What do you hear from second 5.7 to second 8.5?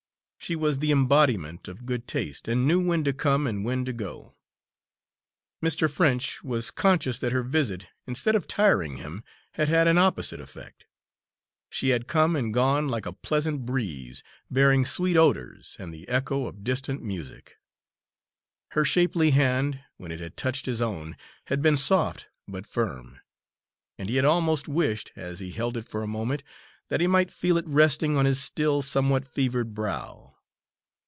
French was conscious that her visit, instead of